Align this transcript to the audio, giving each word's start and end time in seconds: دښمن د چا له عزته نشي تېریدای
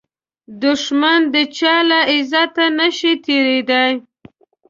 دښمن 0.61 1.21
د 1.33 1.35
چا 1.57 1.75
له 1.89 1.99
عزته 2.13 2.65
نشي 2.79 3.13
تېریدای 3.25 3.93